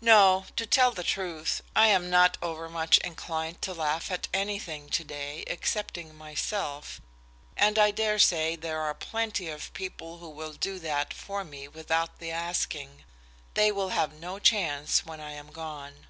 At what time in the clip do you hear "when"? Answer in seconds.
15.04-15.20